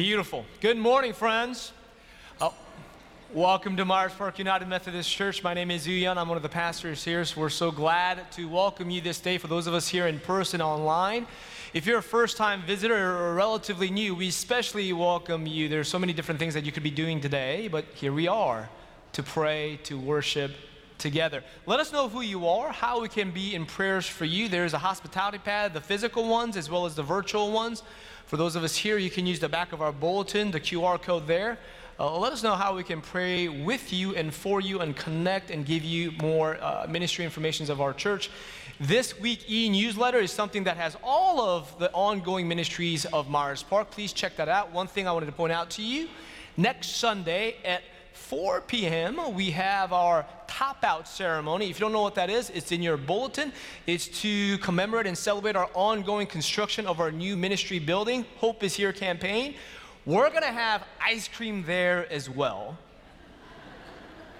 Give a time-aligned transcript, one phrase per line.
[0.00, 0.46] Beautiful.
[0.62, 1.72] Good morning, friends.
[2.40, 2.54] Oh,
[3.34, 5.42] welcome to Myers Park United Methodist Church.
[5.42, 6.16] My name is Yuyan.
[6.16, 7.22] I'm one of the pastors here.
[7.26, 10.18] So we're so glad to welcome you this day for those of us here in
[10.18, 11.26] person online.
[11.74, 15.68] If you're a first time visitor or relatively new, we especially welcome you.
[15.68, 18.70] There's so many different things that you could be doing today, but here we are
[19.12, 20.52] to pray, to worship,
[21.00, 21.42] together.
[21.66, 24.48] Let us know who you are, how we can be in prayers for you.
[24.48, 27.82] There's a hospitality pad, the physical ones as well as the virtual ones.
[28.26, 31.02] For those of us here, you can use the back of our bulletin, the QR
[31.02, 31.58] code there.
[31.98, 35.50] Uh, let us know how we can pray with you and for you and connect
[35.50, 38.30] and give you more uh, ministry information of our church.
[38.78, 43.62] This week e newsletter is something that has all of the ongoing ministries of Myers
[43.62, 43.90] Park.
[43.90, 44.72] Please check that out.
[44.72, 46.08] One thing I wanted to point out to you
[46.56, 47.82] next Sunday at
[48.20, 51.68] 4 p.m., we have our top out ceremony.
[51.68, 53.52] If you don't know what that is, it's in your bulletin.
[53.86, 58.74] It's to commemorate and celebrate our ongoing construction of our new ministry building, Hope is
[58.74, 59.54] Here campaign.
[60.06, 62.78] We're going to have ice cream there as well.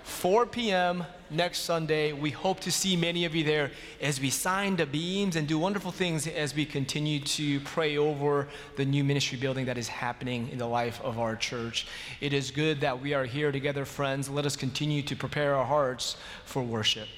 [0.04, 1.04] 4 p.m.
[1.30, 2.12] next Sunday.
[2.12, 3.70] We hope to see many of you there
[4.00, 8.48] as we sign the beams and do wonderful things as we continue to pray over
[8.76, 11.86] the new ministry building that is happening in the life of our church.
[12.20, 14.28] It is good that we are here together, friends.
[14.28, 17.08] Let us continue to prepare our hearts for worship.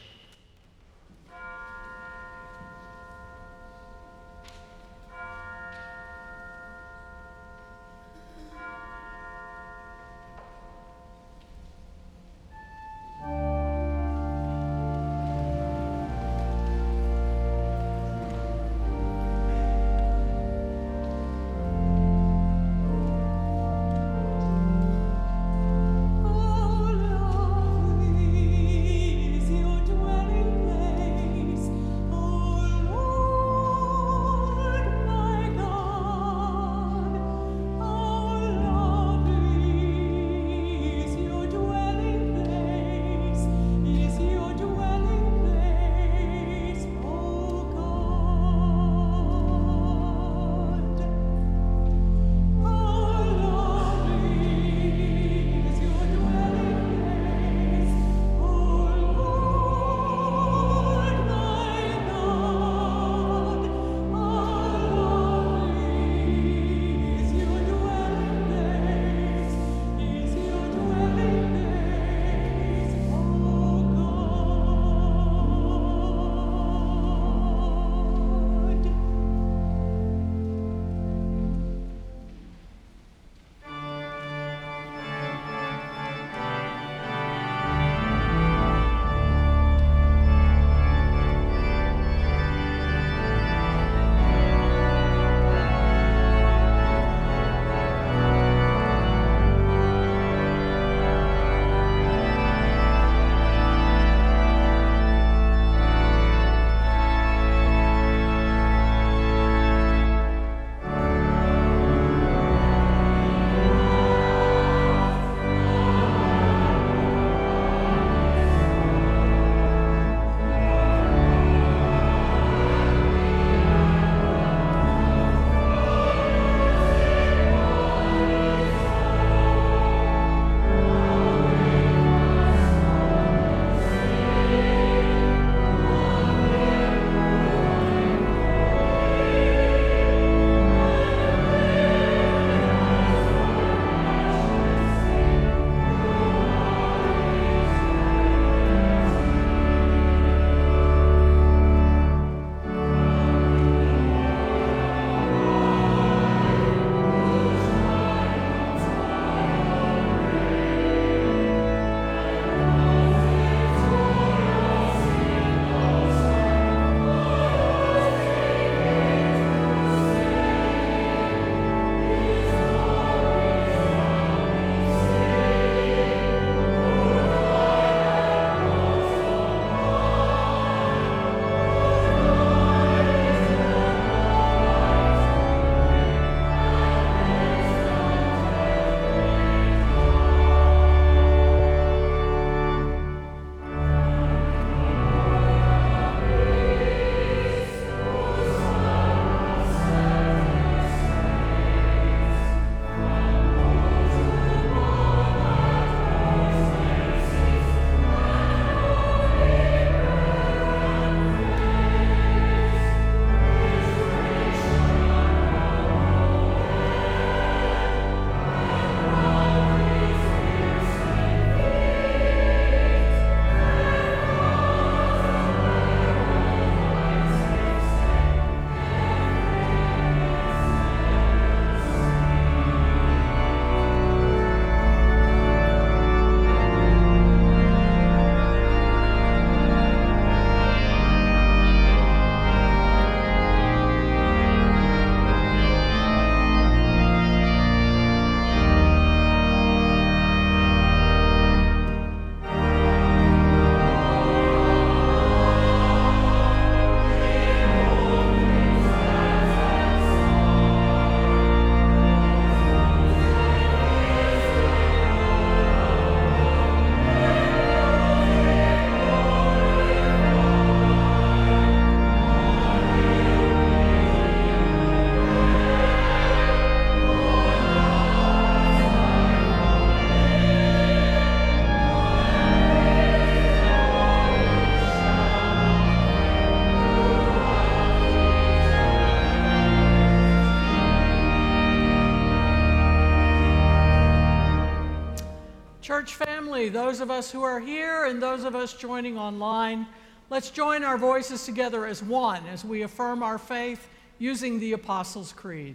[296.63, 299.87] Family, those of us who are here and those of us joining online,
[300.31, 303.89] let's join our voices together as one as we affirm our faith
[304.19, 305.75] using the Apostles' Creed.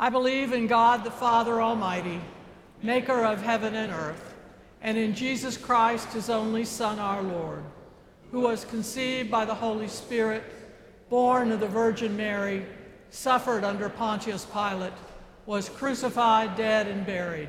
[0.00, 2.20] I believe in God the Father Almighty,
[2.82, 4.34] maker of heaven and earth,
[4.82, 7.62] and in Jesus Christ, his only Son, our Lord,
[8.32, 10.42] who was conceived by the Holy Spirit,
[11.08, 12.66] born of the Virgin Mary,
[13.10, 14.92] suffered under Pontius Pilate,
[15.46, 17.48] was crucified, dead, and buried.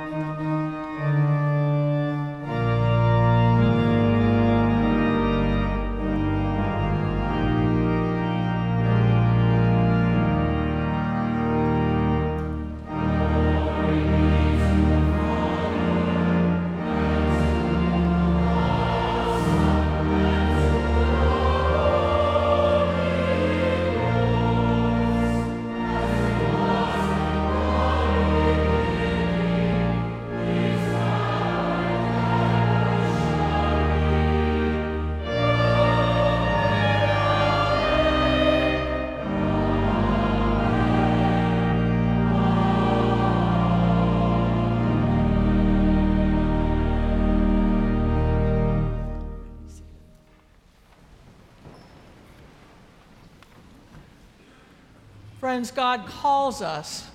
[55.51, 57.09] Friends, God calls us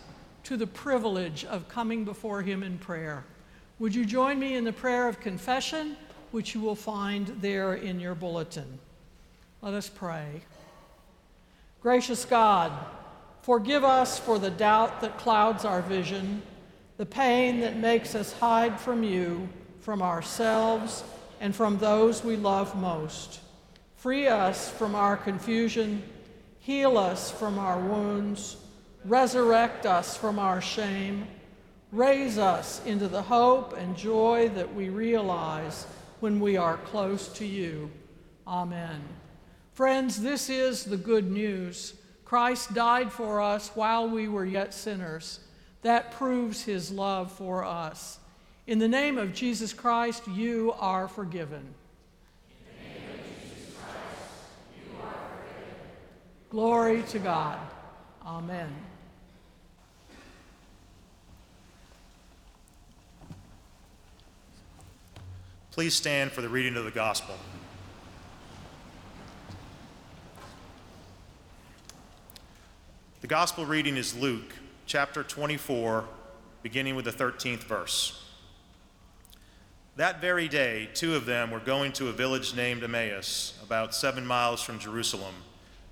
[0.45, 3.25] to the privilege of coming before Him in prayer.
[3.79, 5.97] Would you join me in the prayer of confession,
[6.33, 8.79] which you will find there in your bulletin?
[9.63, 10.43] Let us pray.
[11.81, 12.73] Gracious God,
[13.41, 16.43] forgive us for the doubt that clouds our vision,
[16.99, 19.49] the pain that makes us hide from you,
[19.81, 21.05] from ourselves,
[21.41, 23.41] and from those we love most.
[23.97, 26.03] Free us from our confusion
[26.67, 28.57] Heal us from our wounds,
[29.05, 31.29] resurrect us from our shame,
[31.93, 35.87] raise us into the hope and joy that we realize
[36.19, 37.89] when we are close to you.
[38.49, 39.01] Amen.
[39.75, 41.95] Friends, this is the good news.
[42.25, 45.39] Christ died for us while we were yet sinners.
[45.83, 48.19] That proves his love for us.
[48.67, 51.76] In the name of Jesus Christ, you are forgiven.
[56.57, 57.59] Glory to God.
[58.25, 58.75] Amen.
[65.71, 67.35] Please stand for the reading of the gospel.
[73.21, 74.55] The gospel reading is Luke
[74.87, 76.07] chapter 24,
[76.63, 78.25] beginning with the 13th verse.
[79.97, 84.25] That very day, two of them were going to a village named Emmaus, about seven
[84.25, 85.35] miles from Jerusalem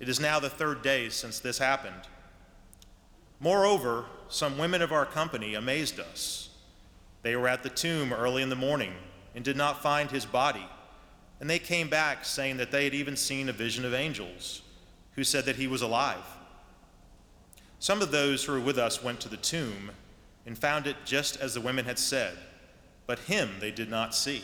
[0.00, 2.08] it is now the third day since this happened.
[3.38, 6.48] Moreover, some women of our company amazed us.
[7.22, 8.94] They were at the tomb early in the morning
[9.34, 10.66] and did not find his body.
[11.38, 14.62] And they came back saying that they had even seen a vision of angels
[15.14, 16.24] who said that he was alive.
[17.78, 19.90] Some of those who were with us went to the tomb
[20.46, 22.36] and found it just as the women had said,
[23.06, 24.42] but him they did not see.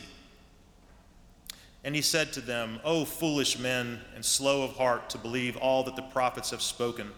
[1.83, 5.83] And he said to them, O foolish men and slow of heart to believe all
[5.83, 7.11] that the prophets have spoken,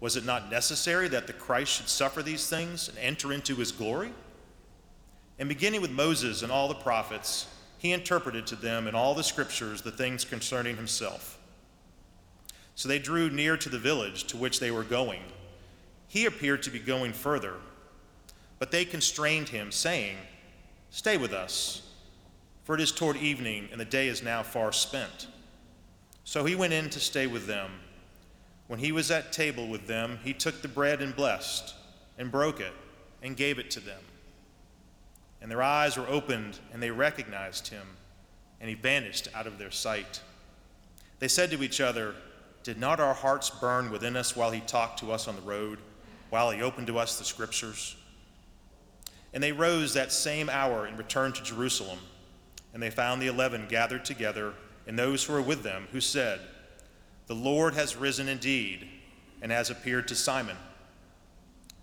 [0.00, 3.70] was it not necessary that the Christ should suffer these things and enter into his
[3.70, 4.12] glory?
[5.38, 7.46] And beginning with Moses and all the prophets,
[7.78, 11.38] he interpreted to them in all the scriptures the things concerning himself.
[12.74, 15.22] So they drew near to the village to which they were going.
[16.08, 17.54] He appeared to be going further,
[18.58, 20.16] but they constrained him, saying,
[20.90, 21.82] Stay with us,
[22.64, 25.26] for it is toward evening, and the day is now far spent.
[26.24, 27.70] So he went in to stay with them.
[28.68, 31.74] When he was at table with them, he took the bread and blessed,
[32.18, 32.72] and broke it,
[33.22, 34.00] and gave it to them.
[35.40, 37.86] And their eyes were opened, and they recognized him,
[38.60, 40.20] and he vanished out of their sight.
[41.18, 42.14] They said to each other,
[42.62, 45.80] Did not our hearts burn within us while he talked to us on the road,
[46.30, 47.96] while he opened to us the scriptures?
[49.34, 51.98] And they rose that same hour and returned to Jerusalem.
[52.72, 54.54] And they found the eleven gathered together,
[54.86, 56.40] and those who were with them, who said,
[57.26, 58.88] The Lord has risen indeed,
[59.40, 60.56] and has appeared to Simon.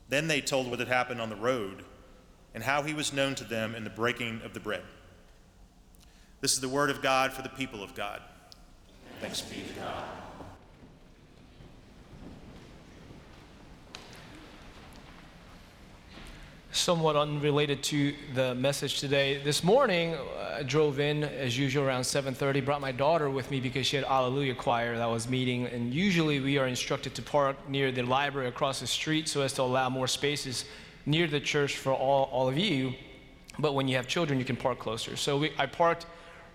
[0.10, 1.84] Then they told what had happened on the road,
[2.56, 4.84] and how he was known to them in the breaking of the bread.
[6.42, 8.22] This is the word of God for the people of God.
[9.20, 10.04] Thanks be to God.
[16.72, 19.42] Somewhat unrelated to the message today.
[19.44, 22.62] This morning, uh, I drove in as usual around 7:30.
[22.62, 26.40] Brought my daughter with me because she had Alleluia choir that was meeting, and usually
[26.40, 29.90] we are instructed to park near the library across the street so as to allow
[29.90, 30.66] more spaces
[31.06, 32.94] near the church for all, all of you.
[33.58, 35.16] But when you have children, you can park closer.
[35.16, 36.06] So we, I parked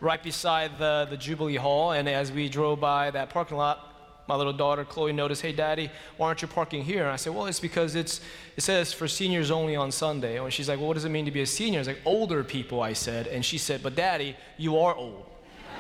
[0.00, 3.93] right beside the, the Jubilee Hall, and as we drove by that parking lot,
[4.26, 7.35] my little daughter Chloe noticed, "Hey, Daddy, why aren't you parking here?" And I said,
[7.35, 8.21] "Well, it's because it's
[8.57, 11.26] it says for seniors only on Sunday." And she's like, "Well, what does it mean
[11.26, 13.95] to be a senior?" I was like, "Older people," I said, and she said, "But
[13.95, 15.26] Daddy, you are old."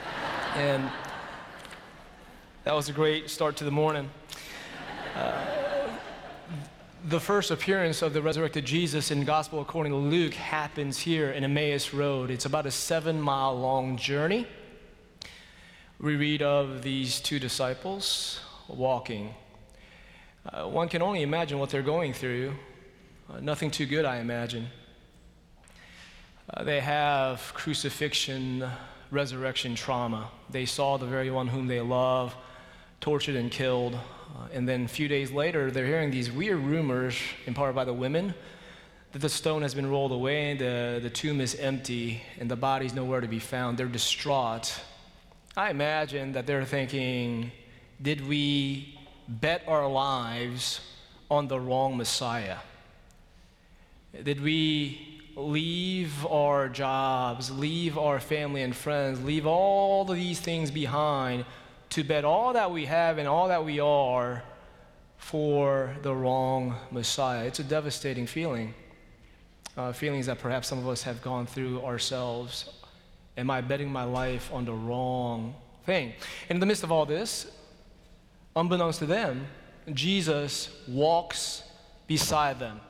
[0.56, 0.90] and
[2.64, 4.10] that was a great start to the morning.
[5.14, 5.54] Uh,
[7.06, 11.44] the first appearance of the resurrected Jesus in Gospel according to Luke happens here in
[11.44, 12.30] Emmaus Road.
[12.30, 14.46] It's about a seven mile long journey
[16.00, 19.32] we read of these two disciples walking.
[20.44, 22.52] Uh, one can only imagine what they're going through.
[23.30, 24.66] Uh, nothing too good, I imagine.
[26.52, 28.68] Uh, they have crucifixion,
[29.10, 30.30] resurrection trauma.
[30.50, 32.34] They saw the very one whom they love
[33.00, 33.94] tortured and killed.
[33.94, 37.94] Uh, and then a few days later, they're hearing these weird rumors, imparted by the
[37.94, 38.34] women,
[39.12, 42.94] that the stone has been rolled away, the, the tomb is empty, and the body's
[42.94, 43.78] nowhere to be found.
[43.78, 44.76] They're distraught.
[45.56, 47.52] I imagine that they're thinking,
[48.02, 50.80] did we bet our lives
[51.30, 52.58] on the wrong Messiah?
[54.20, 60.72] Did we leave our jobs, leave our family and friends, leave all of these things
[60.72, 61.44] behind
[61.90, 64.42] to bet all that we have and all that we are
[65.18, 67.44] for the wrong Messiah?
[67.44, 68.74] It's a devastating feeling.
[69.76, 72.70] Uh, feelings that perhaps some of us have gone through ourselves
[73.36, 76.12] Am I betting my life on the wrong thing?
[76.48, 77.50] In the midst of all this,
[78.54, 79.46] unbeknownst to them,
[79.92, 81.64] Jesus walks
[82.06, 82.80] beside them.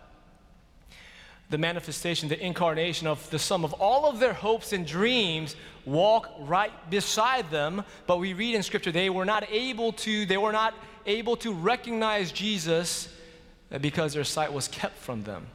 [1.50, 6.30] The manifestation, the incarnation of the sum of all of their hopes and dreams walk
[6.40, 7.84] right beside them.
[8.06, 10.74] But we read in Scripture they were not able to, they were not
[11.06, 13.08] able to recognize Jesus
[13.80, 15.46] because their sight was kept from them.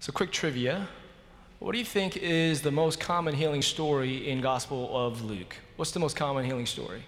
[0.00, 0.88] So, quick trivia
[1.62, 5.54] what do you think is the most common healing story in Gospel of Luke?
[5.76, 7.04] What's the most common healing story?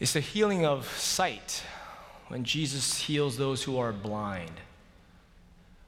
[0.00, 1.62] It's the healing of sight
[2.26, 4.50] when Jesus heals those who are blind.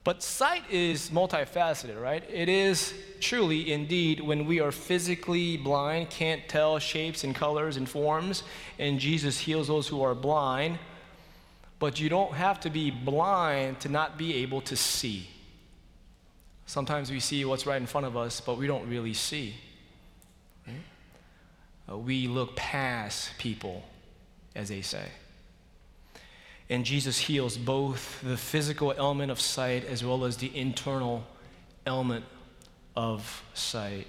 [0.04, 2.22] But sight is multifaceted, right?
[2.30, 7.88] It is truly, indeed, when we are physically blind, can't tell shapes and colors and
[7.88, 8.44] forms,
[8.78, 10.78] and Jesus heals those who are blind.
[11.80, 15.28] But you don't have to be blind to not be able to see.
[16.66, 19.54] Sometimes we see what's right in front of us, but we don't really see.
[20.66, 20.76] Right?
[21.90, 23.84] Uh, we look past people,
[24.54, 25.08] as they say.
[26.70, 31.24] And Jesus heals both the physical element of sight as well as the internal
[31.84, 32.24] element
[32.96, 34.06] of sight.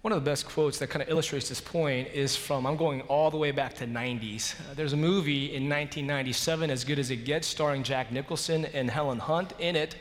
[0.00, 3.02] One of the best quotes that kind of illustrates this point is from, I'm going
[3.02, 4.54] all the way back to 90s.
[4.54, 8.88] Uh, there's a movie in 1997, As Good as It Gets, starring Jack Nicholson and
[8.88, 9.52] Helen Hunt.
[9.58, 9.96] In it,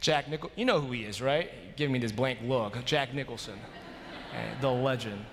[0.00, 1.50] Jack Nicholson, you know who he is, right?
[1.76, 2.84] Give me this blank look.
[2.84, 3.58] Jack Nicholson,
[4.60, 5.24] the legend.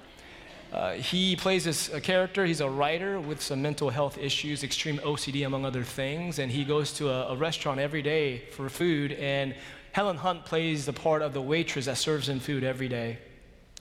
[0.74, 2.46] Uh, he plays this a character.
[2.46, 6.40] He's a writer with some mental health issues, extreme OCD, among other things.
[6.40, 9.14] And he goes to a, a restaurant every day for food.
[9.14, 9.56] And
[9.94, 13.20] Helen Hunt plays the part of the waitress that serves him food every day.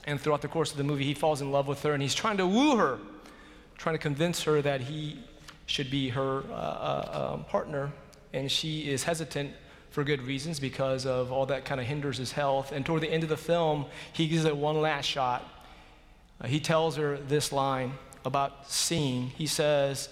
[0.05, 2.15] And throughout the course of the movie, he falls in love with her and he's
[2.15, 2.99] trying to woo her,
[3.77, 5.19] trying to convince her that he
[5.65, 7.91] should be her uh, uh, um, partner.
[8.31, 9.51] And she is hesitant
[9.95, 12.73] for good reasons because of all that kind of hinders his health.
[12.73, 15.49] And toward the end of the film, he gives it one last shot.
[16.41, 17.93] Uh, he tells her this line
[18.25, 19.27] about seeing.
[19.27, 20.09] He says,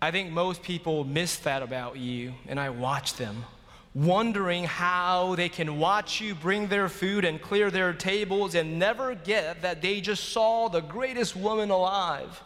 [0.00, 3.44] I think most people miss that about you, and I watch them,
[3.92, 9.16] wondering how they can watch you bring their food and clear their tables and never
[9.16, 12.40] get that they just saw the greatest woman alive.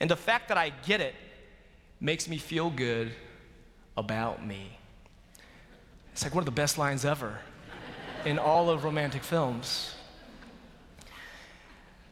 [0.00, 1.14] And the fact that I get it
[2.00, 3.12] makes me feel good
[3.96, 4.78] about me.
[6.14, 7.40] It's like one of the best lines ever
[8.24, 9.96] in all of romantic films.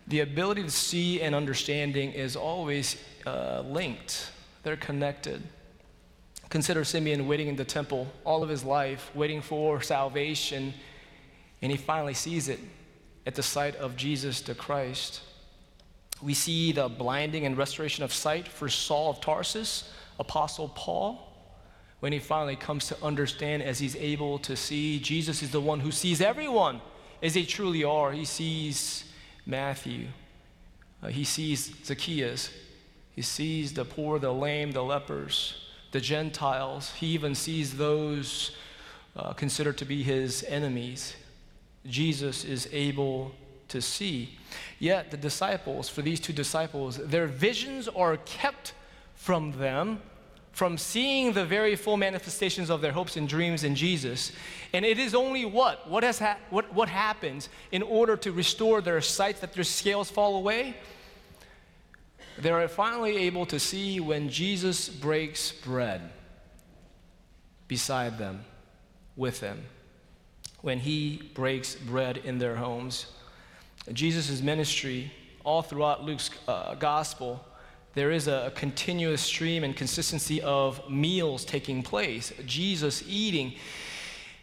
[0.09, 4.33] The ability to see and understanding is always uh, linked,
[4.65, 5.45] they're connected.
[6.49, 10.75] Consider Simeon waiting in the temple all of his life, waiting for salvation,
[11.63, 12.59] and he finally sees it
[13.25, 15.21] at the sight of Jesus the Christ.
[16.21, 21.32] We see the blinding and restoration of sight for Saul of Tarsus, Apostle Paul,
[22.03, 25.79] when he finally comes to understand as he's able to see Jesus is the one
[25.79, 26.81] who sees everyone
[27.23, 28.11] as they truly are.
[28.11, 29.05] He sees
[29.47, 30.09] Matthew,
[31.01, 32.51] uh, he sees Zacchaeus,
[33.13, 35.55] he sees the poor, the lame, the lepers,
[35.93, 36.91] the Gentiles.
[36.95, 38.51] He even sees those
[39.15, 41.15] uh, considered to be his enemies.
[41.87, 43.31] Jesus is able
[43.69, 44.39] to see.
[44.81, 48.73] Yet the disciples, for these two disciples, their visions are kept
[49.15, 50.01] from them
[50.53, 54.33] from seeing the very full manifestations of their hopes and dreams in Jesus.
[54.75, 55.89] And it is only what?
[55.89, 60.11] What, has ha- what, what happens in order to restore their sight that their scales
[60.11, 60.77] fall away?
[62.39, 66.11] They are finally able to see when Jesus breaks bread
[67.67, 68.45] beside them,
[69.17, 69.63] with them,
[70.61, 73.07] when he breaks bread in their homes.
[73.93, 75.11] Jesus' ministry,
[75.45, 77.45] all throughout Luke's uh, gospel,
[77.95, 83.55] there is a continuous stream and consistency of meals taking place, Jesus eating.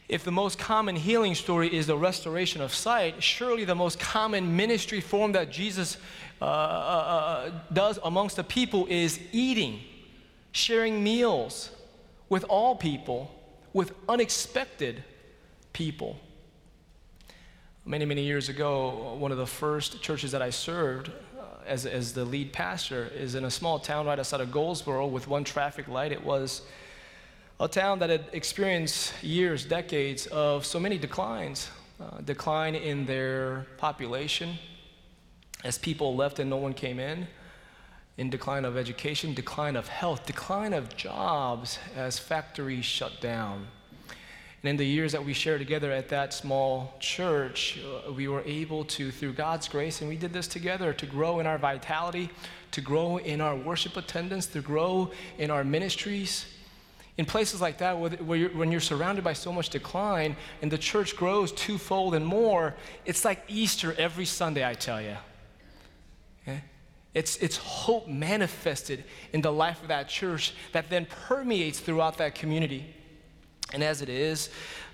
[0.08, 4.56] If the most common healing story is the restoration of sight, surely the most common
[4.56, 5.98] ministry form that Jesus
[6.42, 9.82] uh, uh, uh does amongst the people is eating,
[10.52, 11.72] sharing meals
[12.30, 13.32] with all people,
[13.74, 15.04] with unexpected
[15.74, 16.20] people.
[17.86, 21.12] Many, many years ago, one of the first churches that I served uh,
[21.69, 25.27] as, as the lead pastor is in a small town right outside of Goldsboro with
[25.27, 26.12] one traffic light.
[26.12, 26.63] It was
[27.60, 31.69] a town that had experienced years, decades of so many declines
[32.01, 34.58] uh, decline in their population
[35.63, 37.27] as people left and no one came in,
[38.17, 43.67] in decline of education, decline of health, decline of jobs as factories shut down.
[44.62, 48.41] And in the years that we shared together at that small church, uh, we were
[48.45, 52.30] able to, through God's grace, and we did this together, to grow in our vitality,
[52.72, 56.45] to grow in our worship attendance, to grow in our ministries.
[57.17, 60.78] In places like that, where you're, when you're surrounded by so much decline and the
[60.78, 65.15] church grows twofold and more, it's like Easter every Sunday, I tell you.
[66.43, 66.63] Okay?
[67.13, 72.36] It's, it's hope manifested in the life of that church that then permeates throughout that
[72.36, 72.95] community.
[73.73, 74.49] And as it is,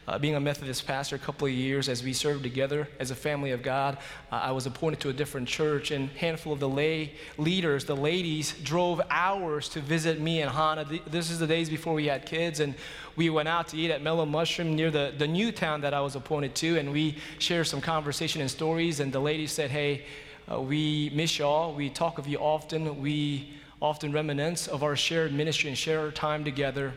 [0.08, 3.16] uh, being a Methodist pastor a couple of years as we served together as a
[3.16, 3.98] family of God,
[4.32, 7.86] uh, I was appointed to a different church, and a handful of the lay leaders,
[7.86, 10.86] the ladies, drove hours to visit me and Hannah.
[11.08, 12.76] This is the days before we had kids, and
[13.16, 16.02] we went out to eat at Mellow Mushroom near the, the new town that I
[16.02, 19.00] was appointed to, and we shared some conversation and stories.
[19.00, 20.06] And the ladies said, Hey,
[20.52, 21.74] uh, we miss y'all.
[21.74, 23.02] We talk of you often.
[23.02, 26.94] We often reminisce of our shared ministry and share our time together.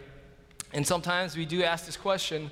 [0.72, 2.50] And sometimes we do ask this question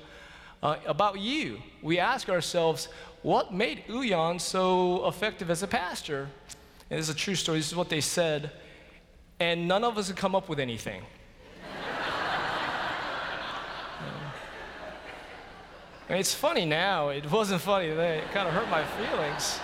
[0.63, 1.61] uh, about you.
[1.81, 2.87] We ask ourselves,
[3.21, 6.29] what made Uyan so effective as a pastor?
[6.89, 7.59] And this is a true story.
[7.59, 8.51] This is what they said.
[9.39, 11.03] And none of us could come up with anything.
[16.09, 17.09] I mean, it's funny now.
[17.09, 18.19] It wasn't funny then.
[18.19, 19.59] It kind of hurt my feelings.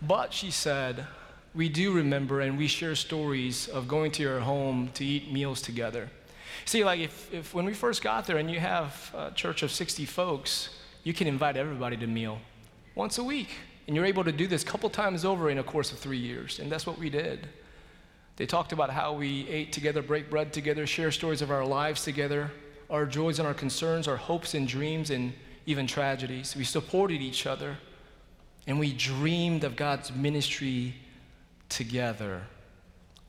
[0.00, 1.06] But she said,
[1.54, 5.62] we do remember and we share stories of going to your home to eat meals
[5.62, 6.10] together.
[6.64, 9.70] See, like if, if when we first got there and you have a church of
[9.70, 10.70] 60 folks,
[11.04, 12.38] you can invite everybody to meal
[12.94, 13.50] once a week.
[13.86, 16.18] And you're able to do this a couple times over in a course of three
[16.18, 16.58] years.
[16.58, 17.48] And that's what we did.
[18.36, 22.02] They talked about how we ate together, break bread together, share stories of our lives
[22.02, 22.50] together,
[22.90, 25.32] our joys and our concerns, our hopes and dreams, and
[25.66, 26.56] even tragedies.
[26.56, 27.76] We supported each other,
[28.66, 30.94] and we dreamed of God's ministry
[31.74, 32.40] together.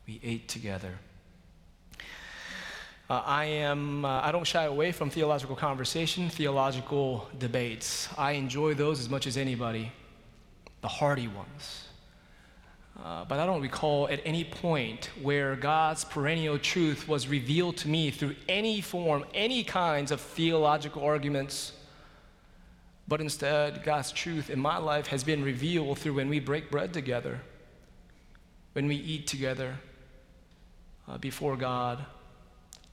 [0.06, 0.92] We ate together.
[3.10, 8.08] Uh, I am, uh, I don't shy away from theological conversation, theological debates.
[8.16, 9.92] I enjoy those as much as anybody,
[10.80, 11.88] the hearty ones.
[13.04, 17.88] Uh, but I don't recall at any point where God's perennial truth was revealed to
[17.88, 21.72] me through any form, any kinds of theological arguments.
[23.08, 26.92] But instead, God's truth in my life has been revealed through when we break bread
[26.92, 27.40] together,
[28.76, 29.74] when we eat together
[31.08, 32.04] uh, before God,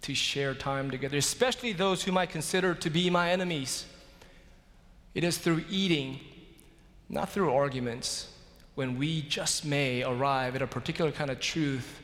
[0.01, 3.85] to share time together, especially those whom I consider to be my enemies.
[5.13, 6.21] It is through eating,
[7.09, 8.29] not through arguments,
[8.75, 11.99] when we just may arrive at a particular kind of truth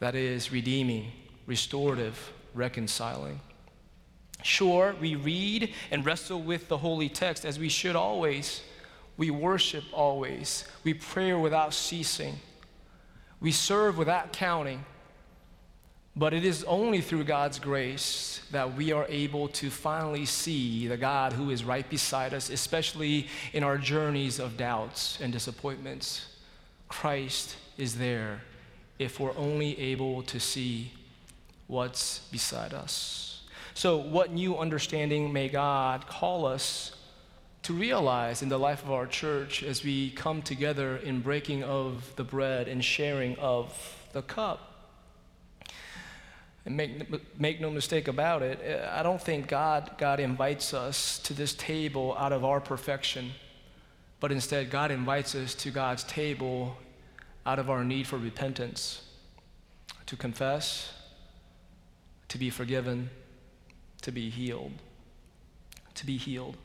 [0.00, 1.12] that is redeeming,
[1.46, 3.40] restorative, reconciling.
[4.42, 8.60] Sure, we read and wrestle with the holy text as we should always.
[9.16, 10.66] We worship always.
[10.84, 12.34] We pray without ceasing.
[13.40, 14.84] We serve without counting.
[16.16, 20.96] But it is only through God's grace that we are able to finally see the
[20.96, 26.26] God who is right beside us, especially in our journeys of doubts and disappointments.
[26.88, 28.42] Christ is there
[28.98, 30.92] if we're only able to see
[31.68, 33.42] what's beside us.
[33.74, 36.92] So, what new understanding may God call us
[37.62, 42.12] to realize in the life of our church as we come together in breaking of
[42.16, 44.70] the bread and sharing of the cup?
[46.64, 51.18] And make, make no mistake about it, eh, I don't think God, God invites us
[51.20, 53.32] to this table out of our perfection,
[54.20, 56.76] but instead, God invites us to God's table
[57.46, 59.02] out of our need for repentance,
[60.06, 60.92] to confess,
[62.28, 63.10] to be forgiven,
[64.02, 64.72] to be healed.
[65.94, 66.56] To be healed.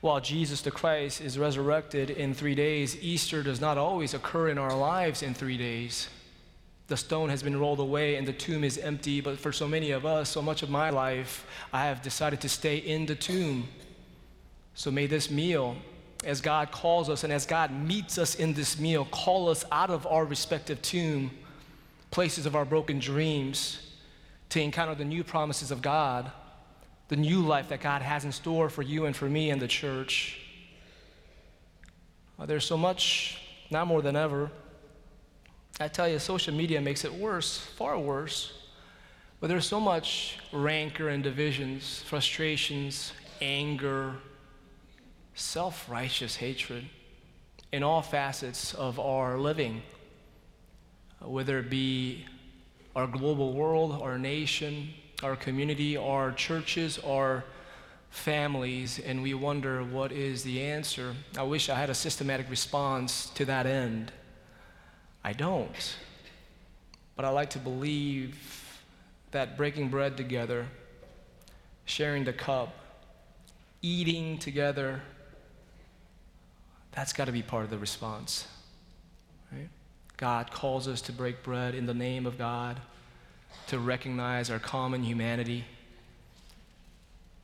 [0.00, 4.56] While Jesus the Christ is resurrected in three days, Easter does not always occur in
[4.56, 6.08] our lives in three days.
[6.86, 9.90] The stone has been rolled away and the tomb is empty, but for so many
[9.90, 13.68] of us, so much of my life, I have decided to stay in the tomb.
[14.74, 15.76] So may this meal,
[16.24, 19.90] as God calls us and as God meets us in this meal, call us out
[19.90, 21.32] of our respective tomb,
[22.12, 23.80] places of our broken dreams,
[24.50, 26.30] to encounter the new promises of God,
[27.08, 29.68] the new life that God has in store for you and for me and the
[29.68, 30.38] church.
[32.38, 33.40] Uh, there's so much,
[33.70, 34.50] now more than ever,
[35.80, 38.52] I tell you, social media makes it worse, far worse.
[39.40, 44.16] But there's so much rancor and divisions, frustrations, anger,
[45.34, 46.84] self righteous hatred
[47.70, 49.82] in all facets of our living,
[51.20, 52.26] whether it be
[52.96, 54.88] our global world, our nation,
[55.22, 57.44] our community, our churches, our
[58.10, 61.14] families, and we wonder what is the answer.
[61.36, 64.12] I wish I had a systematic response to that end.
[65.24, 65.96] I don't.
[67.16, 68.36] But I like to believe
[69.32, 70.66] that breaking bread together,
[71.84, 72.74] sharing the cup,
[73.82, 75.02] eating together,
[76.92, 78.46] that's got to be part of the response.
[79.52, 79.68] Right?
[80.16, 82.80] God calls us to break bread in the name of God,
[83.68, 85.64] to recognize our common humanity,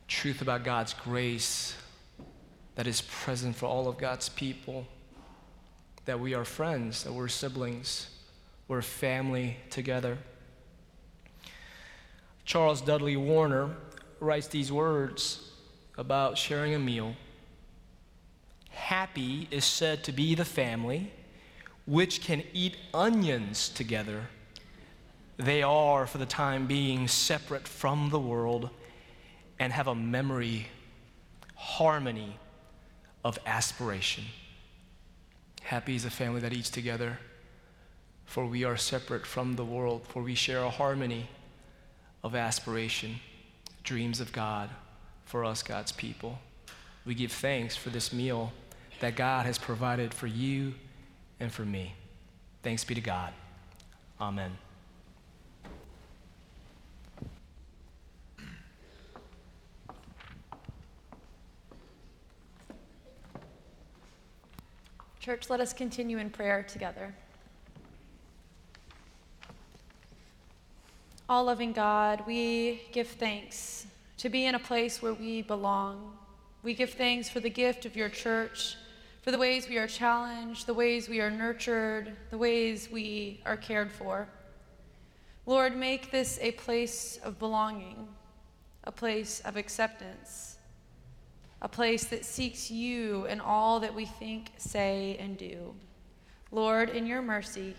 [0.07, 1.75] truth about God's grace
[2.75, 4.87] that is present for all of God's people
[6.05, 8.09] that we are friends, that we're siblings,
[8.67, 10.17] we're family together.
[12.43, 13.75] Charles Dudley Warner
[14.19, 15.51] writes these words
[15.97, 17.15] about sharing a meal.
[18.69, 21.11] Happy is said to be the family
[21.85, 24.27] which can eat onions together.
[25.37, 28.69] They are, for the time being, separate from the world
[29.59, 30.67] and have a memory,
[31.55, 32.37] harmony
[33.23, 34.23] of aspiration.
[35.61, 37.19] Happy is a family that eats together,
[38.25, 41.27] for we are separate from the world, for we share a harmony
[42.23, 43.15] of aspiration,
[43.83, 44.69] dreams of God
[45.25, 46.39] for us, God's people.
[47.05, 48.53] We give thanks for this meal
[48.99, 50.73] that God has provided for you
[51.39, 51.93] and for me.
[52.63, 53.33] Thanks be to God.
[54.19, 54.64] Amen.
[65.25, 67.11] Church, let us continue in prayer together.
[71.27, 76.15] All loving God, we give thanks to be in a place where we belong.
[76.61, 78.77] We give thanks for the gift of your church,
[79.23, 83.57] for the ways we are challenged, the ways we are nurtured, the ways we are
[83.57, 84.27] cared for.
[85.47, 88.09] Lord, make this a place of belonging,
[88.83, 90.54] a place of acceptance
[91.61, 95.73] a place that seeks you in all that we think, say, and do.
[96.51, 97.75] Lord, in your mercy,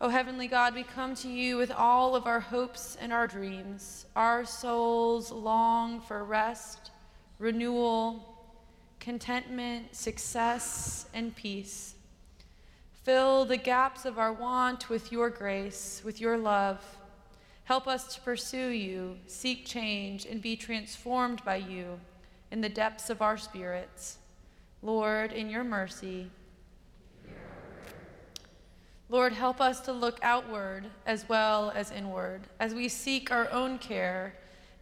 [0.00, 3.26] O oh, Heavenly God, we come to you with all of our hopes and our
[3.26, 4.06] dreams.
[4.14, 6.92] Our souls long for rest,
[7.40, 8.38] renewal,
[9.00, 11.96] contentment, success, and peace.
[13.02, 16.80] Fill the gaps of our want with your grace, with your love.
[17.68, 22.00] Help us to pursue you, seek change, and be transformed by you
[22.50, 24.16] in the depths of our spirits.
[24.80, 26.30] Lord, in your mercy.
[29.10, 32.40] Lord, help us to look outward as well as inward.
[32.58, 34.32] As we seek our own care,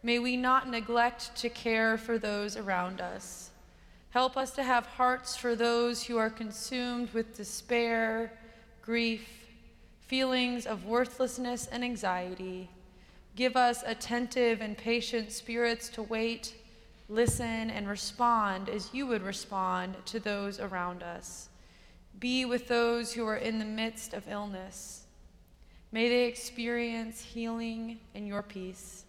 [0.05, 3.51] may we not neglect to care for those around us.
[4.11, 8.31] Help us to have hearts for those who are consumed with despair,
[8.81, 9.29] grief,
[9.99, 12.70] feelings of worthlessness and anxiety.
[13.37, 16.55] Give us attentive and patient spirits to wait,
[17.11, 21.51] listen, and respond as you would respond to those around us.
[22.18, 25.05] Be with those who are in the midst of illness.
[25.92, 29.05] May they experience healing and your peace.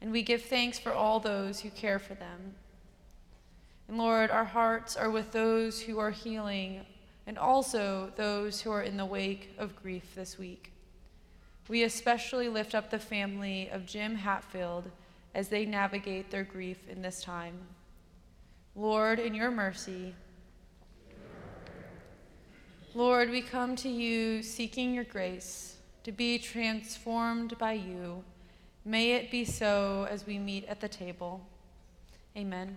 [0.00, 2.54] And we give thanks for all those who care for them.
[3.88, 6.86] And Lord, our hearts are with those who are healing
[7.26, 10.71] and also those who are in the wake of grief this week.
[11.68, 14.90] We especially lift up the family of Jim Hatfield
[15.34, 17.54] as they navigate their grief in this time.
[18.74, 20.14] Lord, in your mercy,
[22.94, 28.22] Lord, we come to you seeking your grace to be transformed by you.
[28.84, 31.40] May it be so as we meet at the table.
[32.36, 32.76] Amen.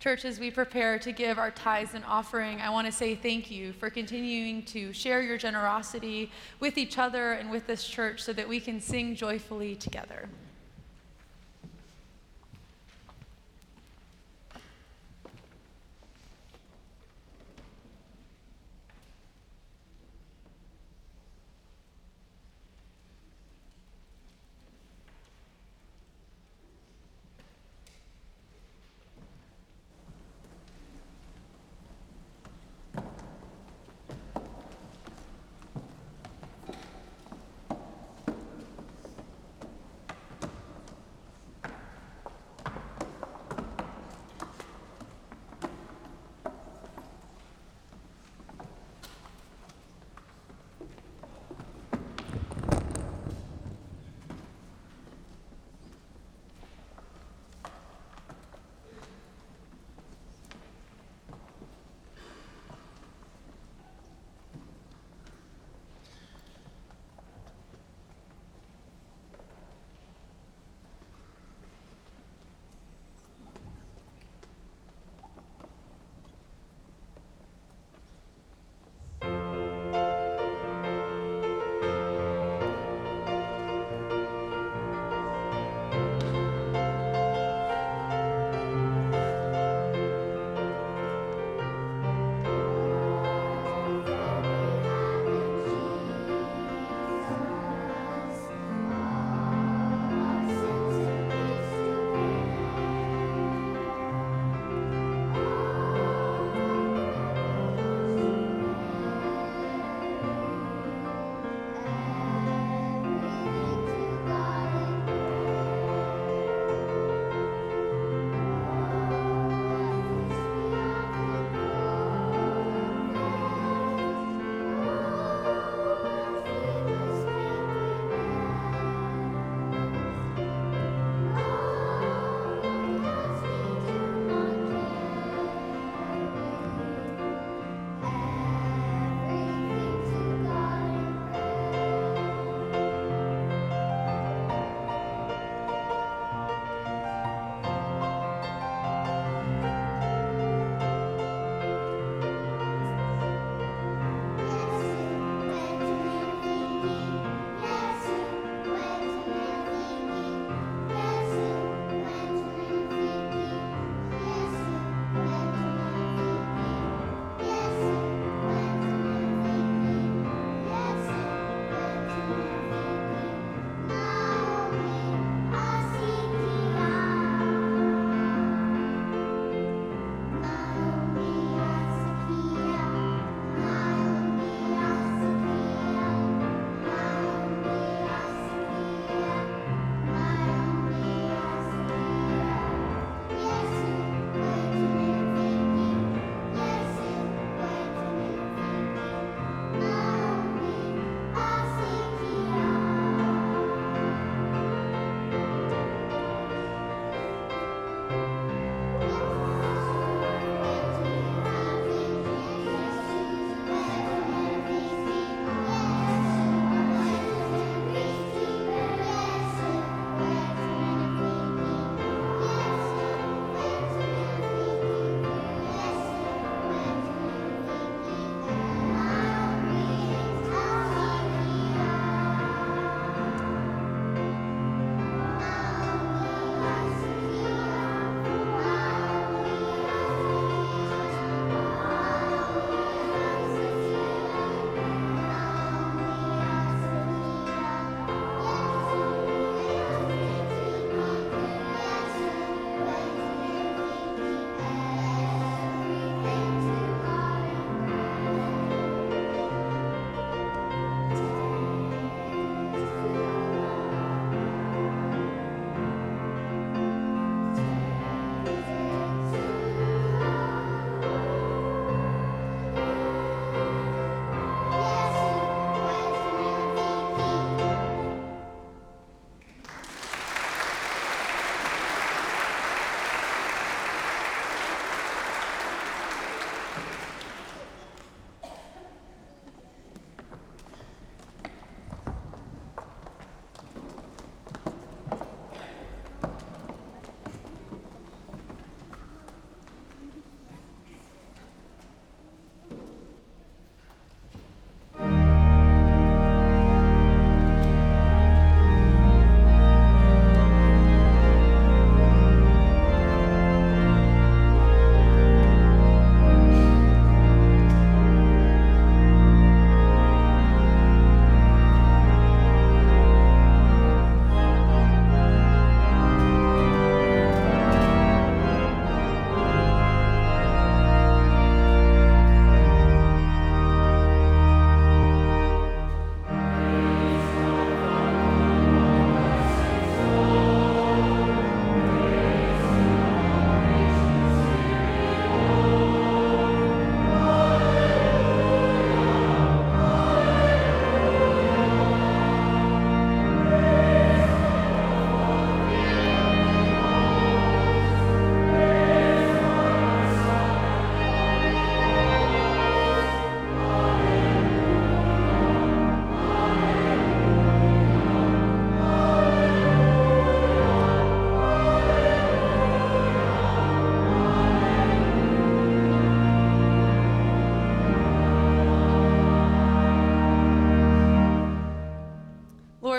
[0.00, 3.50] Church, as we prepare to give our tithes and offering, I want to say thank
[3.50, 6.30] you for continuing to share your generosity
[6.60, 10.28] with each other and with this church so that we can sing joyfully together.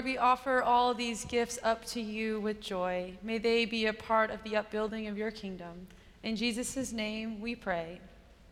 [0.10, 3.14] We offer all these gifts up to you with joy.
[3.22, 5.86] May they be a part of the upbuilding of your kingdom.
[6.24, 8.02] In Jesus' name we pray.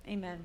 [0.08, 0.38] Amen.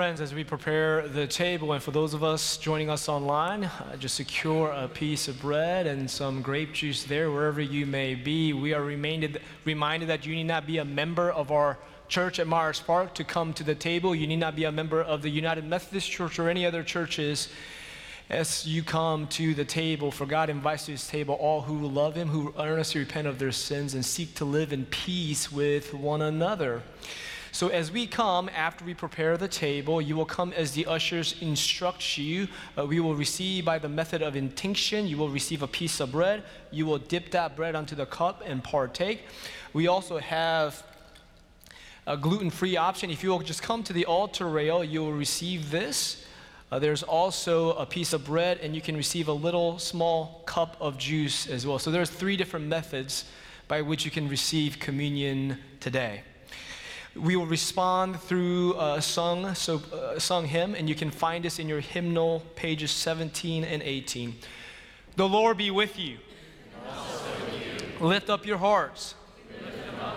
[0.00, 3.96] Friends, as we prepare the table, and for those of us joining us online, uh,
[3.98, 8.54] just secure a piece of bread and some grape juice there, wherever you may be.
[8.54, 11.76] We are reminded, reminded that you need not be a member of our
[12.08, 14.14] church at Myers Park to come to the table.
[14.14, 17.50] You need not be a member of the United Methodist Church or any other churches
[18.30, 22.14] as you come to the table, for God invites to his table all who love
[22.14, 26.22] him, who earnestly repent of their sins, and seek to live in peace with one
[26.22, 26.82] another.
[27.52, 31.34] So, as we come after we prepare the table, you will come as the ushers
[31.40, 32.46] instruct you.
[32.78, 35.08] Uh, we will receive by the method of intinction.
[35.08, 36.44] You will receive a piece of bread.
[36.70, 39.22] You will dip that bread onto the cup and partake.
[39.72, 40.80] We also have
[42.06, 43.10] a gluten free option.
[43.10, 46.24] If you will just come to the altar rail, you will receive this.
[46.70, 50.76] Uh, there's also a piece of bread, and you can receive a little small cup
[50.80, 51.80] of juice as well.
[51.80, 53.24] So, there's three different methods
[53.66, 56.22] by which you can receive communion today.
[57.16, 61.58] We will respond through a sung, so uh, sung hymn, and you can find us
[61.58, 64.36] in your hymnal pages 17 and 18.
[65.16, 66.18] The Lord be with you.
[68.00, 69.14] Lift up your hearts.
[70.00, 70.16] Up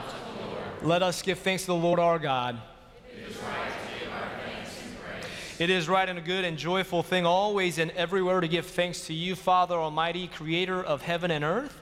[0.84, 2.62] Let us give thanks to the Lord our God.
[3.12, 3.74] It is right.
[5.60, 9.06] It is right and a good and joyful thing always and everywhere to give thanks
[9.08, 11.80] to you, Father Almighty, creator of heaven and earth.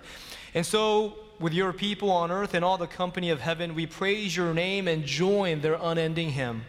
[0.53, 4.35] And so with your people on earth and all the company of heaven, we praise
[4.35, 6.63] your name and join their unending hymn.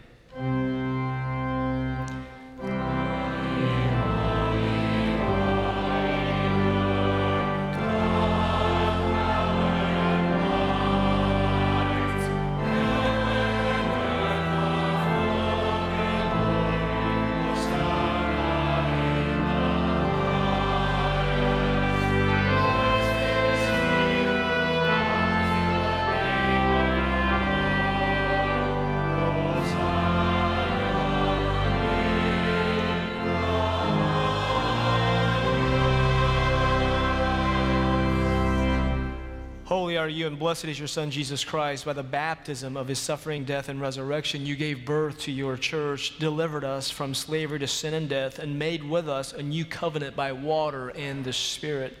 [40.03, 41.85] Are you, and blessed is your Son, Jesus Christ.
[41.85, 46.19] By the baptism of his suffering, death, and resurrection, you gave birth to your church,
[46.19, 50.13] delivered us from slavery to sin and death, and made with us a new covenant
[50.13, 51.97] by water and the Spirit.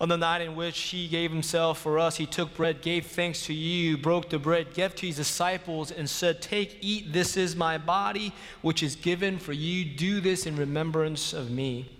[0.00, 3.46] On the night in which he gave himself for us, he took bread, gave thanks
[3.46, 7.54] to you, broke the bread, gave to his disciples, and said, Take, eat, this is
[7.54, 9.84] my body, which is given for you.
[9.84, 11.99] Do this in remembrance of me.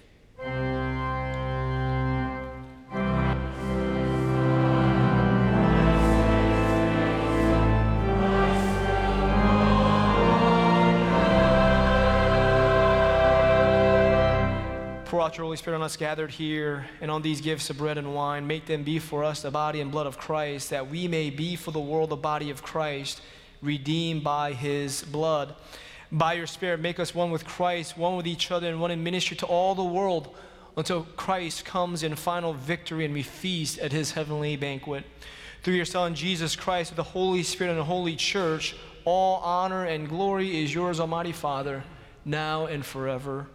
[0.41, 0.49] Pour
[15.21, 18.15] out your Holy Spirit on us gathered here and on these gifts of bread and
[18.15, 18.47] wine.
[18.47, 21.55] Make them be for us the body and blood of Christ, that we may be
[21.55, 23.21] for the world the body of Christ,
[23.61, 25.53] redeemed by his blood
[26.11, 29.03] by your Spirit, make us one with Christ, one with each other, and one in
[29.03, 30.35] ministry to all the world
[30.77, 35.03] until Christ comes in final victory and we feast at his heavenly banquet.
[35.63, 39.85] Through your Son, Jesus Christ, with the Holy Spirit and the Holy Church, all honor
[39.85, 41.83] and glory is yours, Almighty Father,
[42.25, 43.47] now and forever.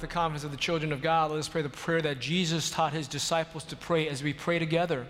[0.00, 2.70] With the confidence of the children of God, let us pray the prayer that Jesus
[2.70, 5.06] taught his disciples to pray as we pray together.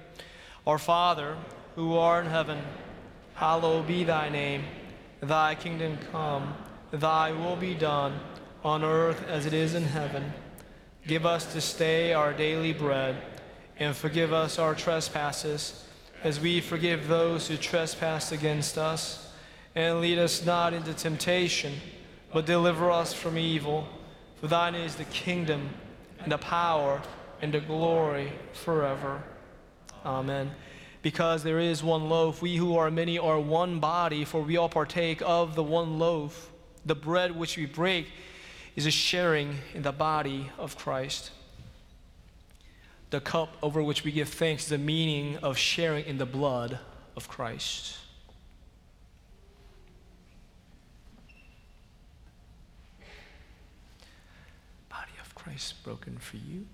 [0.66, 1.36] Our Father,
[1.76, 2.58] who art in heaven,
[3.34, 4.64] hallowed be thy name.
[5.20, 6.54] Thy kingdom come,
[6.90, 8.18] thy will be done,
[8.64, 10.32] on earth as it is in heaven.
[11.06, 13.16] Give us this day our daily bread,
[13.78, 15.86] and forgive us our trespasses,
[16.24, 19.30] as we forgive those who trespass against us.
[19.76, 21.74] And lead us not into temptation,
[22.32, 23.86] but deliver us from evil.
[24.40, 25.68] For thine is the kingdom,
[26.18, 27.02] and the power,
[27.42, 29.22] and the glory forever.
[30.04, 30.50] Amen.
[31.02, 34.68] Because there is one loaf, we who are many are one body, for we all
[34.68, 36.50] partake of the one loaf.
[36.84, 38.08] The bread which we break
[38.76, 41.30] is a sharing in the body of Christ.
[43.10, 46.78] The cup over which we give thanks is the meaning of sharing in the blood
[47.16, 47.98] of Christ.
[54.88, 56.66] Body of Christ broken for you.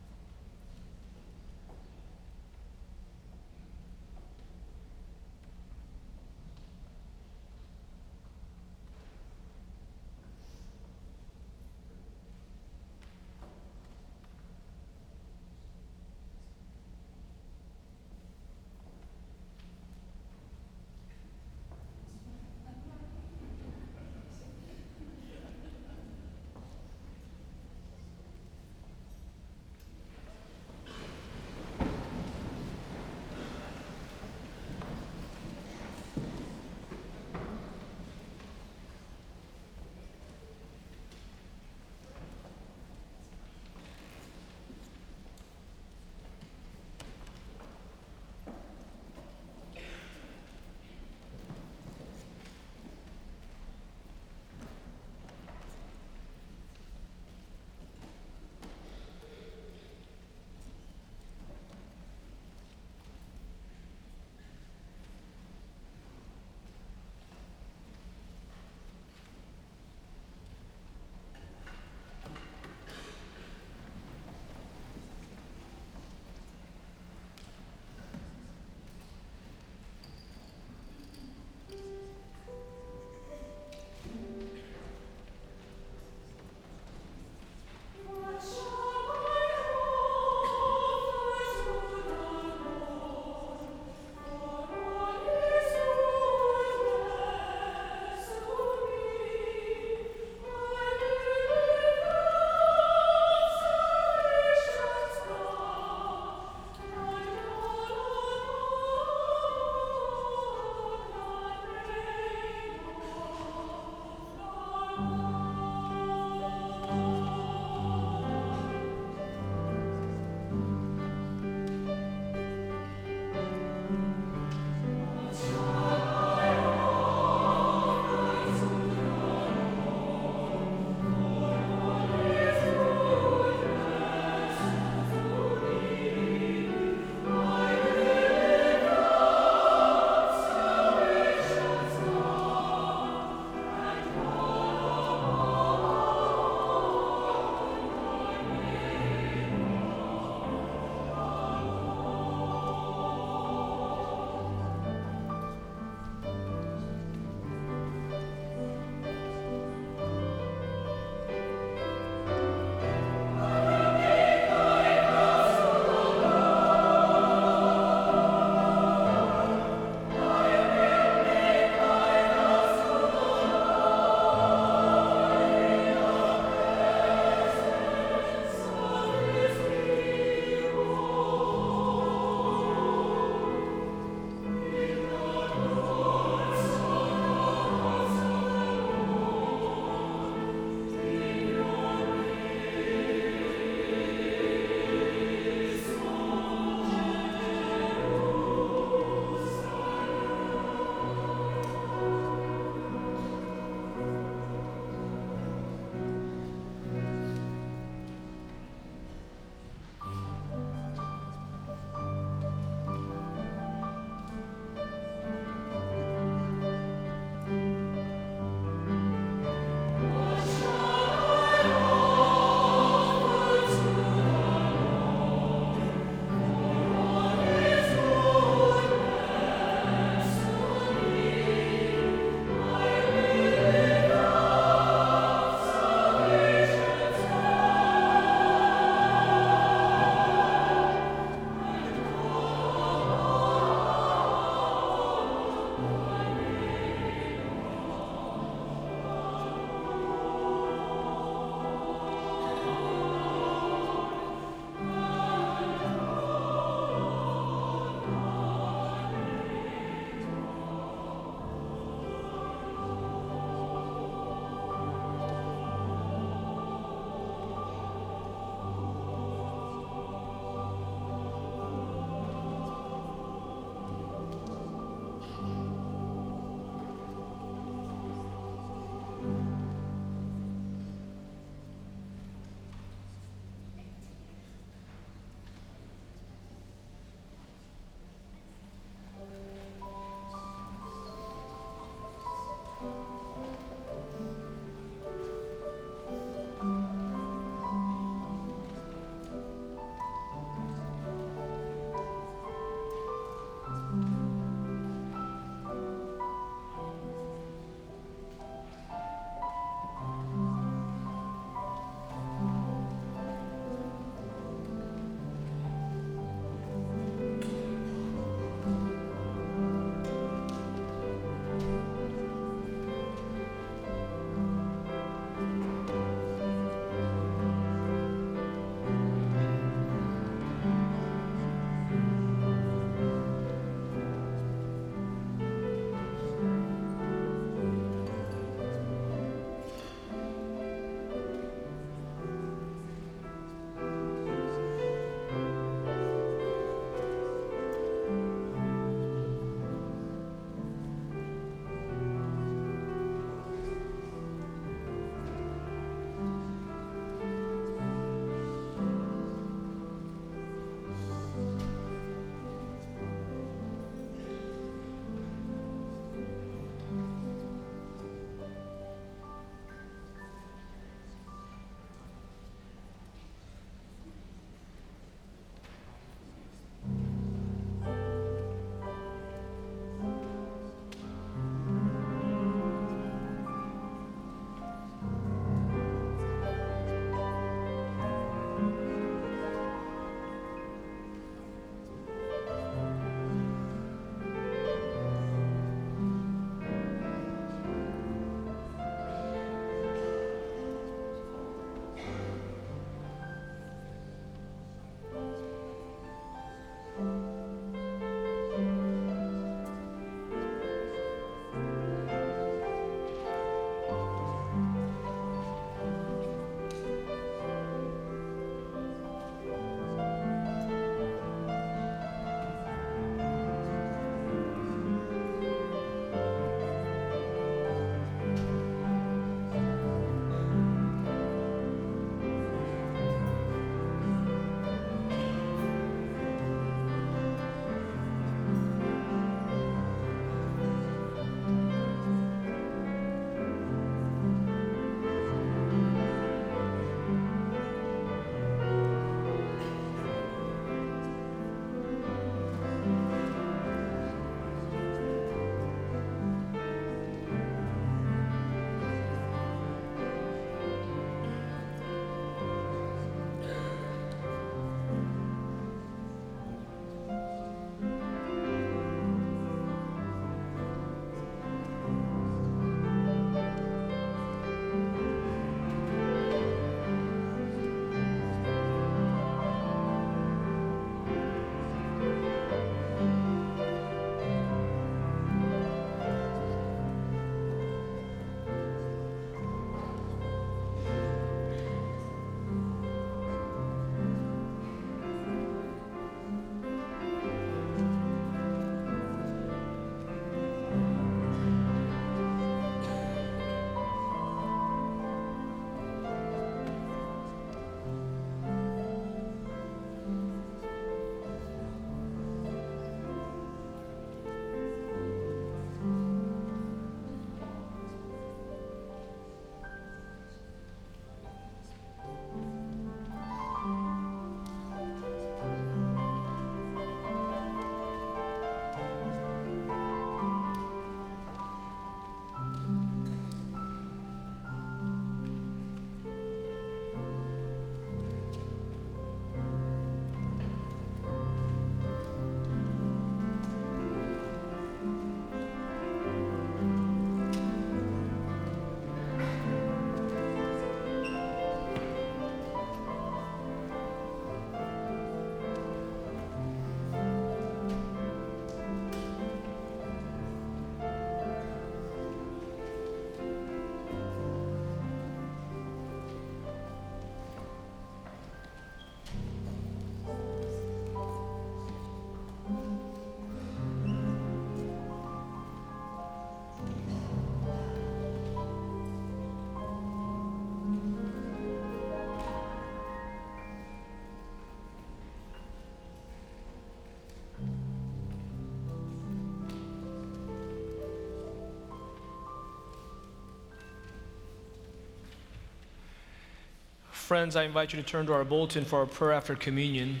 [597.02, 600.00] Friends, I invite you to turn to our bulletin for our prayer after communion.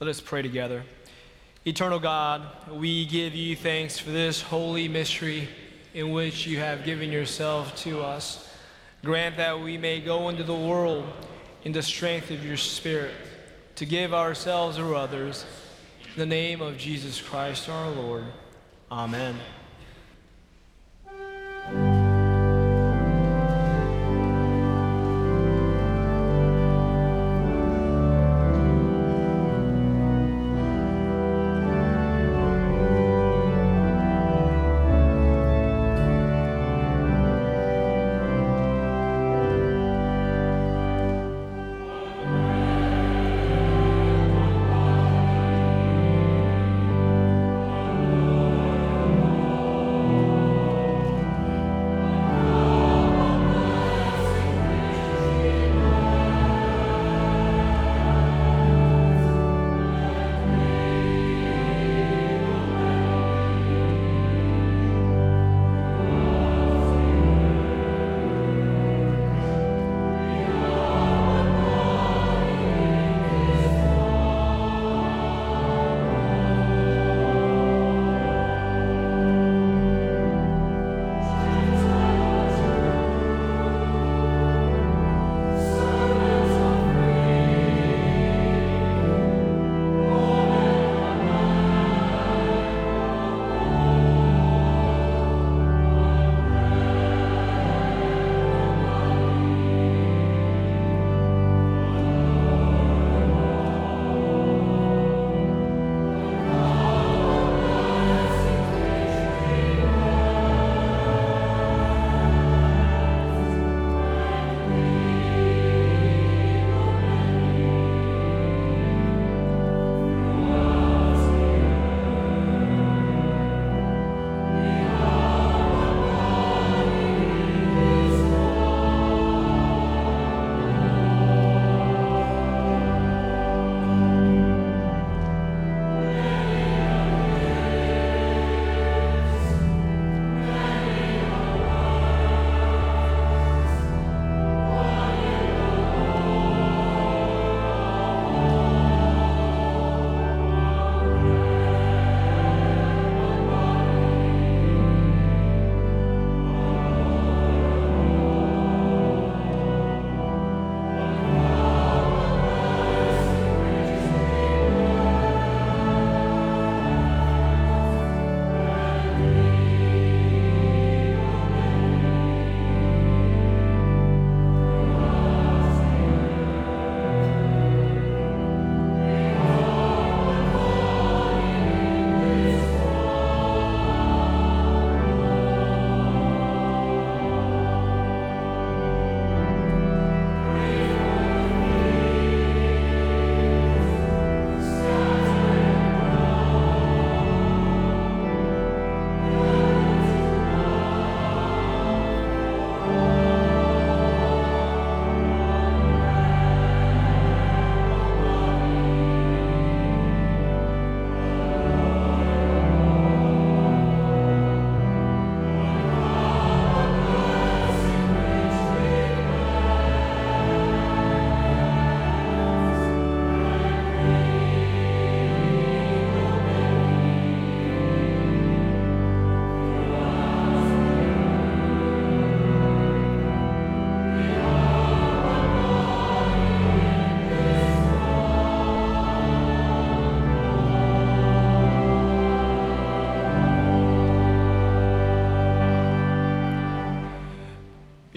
[0.00, 0.82] Let us pray together.
[1.64, 5.48] Eternal God, we give you thanks for this holy mystery
[5.94, 8.52] in which you have given yourself to us.
[9.04, 11.06] Grant that we may go into the world
[11.62, 13.14] in the strength of your Spirit
[13.76, 15.46] to give ourselves or others.
[16.14, 18.24] In the name of Jesus Christ our Lord.
[18.90, 19.36] Amen.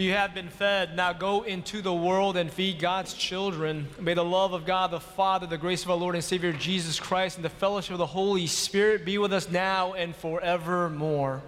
[0.04, 0.98] You have been fed.
[0.98, 3.88] Now go into the world and feed God's children.
[4.02, 7.00] May the love of God the Father, the grace of our Lord and Savior Jesus
[7.00, 11.42] Christ, and the fellowship of the Holy Spirit be with us now and forevermore.